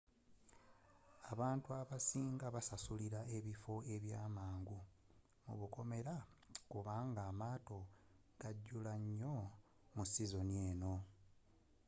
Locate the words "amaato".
7.31-7.79